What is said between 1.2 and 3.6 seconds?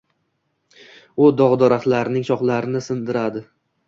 U dov-daraxtlarning shoxlarini sindiradi.